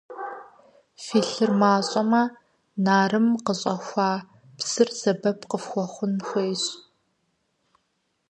[1.03, 2.23] Фи лъыр мащӀэмэ,
[2.85, 4.09] нарым къыщӏахуа
[4.57, 6.63] псыр сэбэп къыфхуэхъун хуейщ.